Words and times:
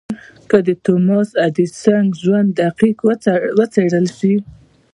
که 0.49 0.57
د 0.67 0.69
توماس 0.85 1.29
ايډېسن 1.45 2.05
ژوند 2.21 2.49
دقيق 2.61 2.97
وڅېړل 3.57 4.07
شي. 4.17 4.35